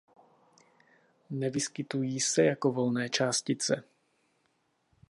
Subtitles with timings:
[1.29, 3.83] Nevyskytují se jako volné částice.